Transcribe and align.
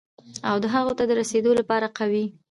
او 0.49 0.55
د 0.63 0.65
هغو 0.73 0.91
ته 0.97 1.03
د 1.09 1.11
رسېدو 1.21 1.51
لپاره 1.59 1.87
قوي، 1.97 2.25